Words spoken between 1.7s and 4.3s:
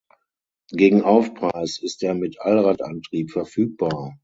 ist er mit Allradantrieb verfügbar.